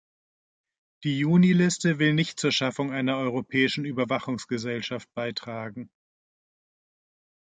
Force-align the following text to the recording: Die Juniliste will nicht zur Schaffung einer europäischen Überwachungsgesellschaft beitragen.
Die 1.03 1.19
Juniliste 1.19 1.99
will 1.99 2.15
nicht 2.15 2.39
zur 2.39 2.51
Schaffung 2.51 2.91
einer 2.91 3.17
europäischen 3.19 3.85
Überwachungsgesellschaft 3.85 5.07
beitragen. 5.13 5.91